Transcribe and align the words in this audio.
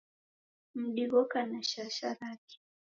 Mdi 0.75 1.03
ghoka 1.11 1.41
na 1.49 1.61
shasha 1.63 2.13
rake. 2.19 2.57